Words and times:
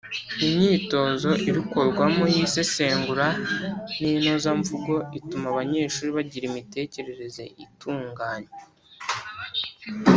Imyitozo 0.45 1.29
irukorwamo 1.49 2.23
y’isesengura 2.33 3.27
n’inozamvugo 3.99 4.93
ituma 5.17 5.45
abanyeshuri 5.53 6.09
bagira 6.17 6.45
imitekerereze 6.51 7.43
itunganye. 7.65 8.53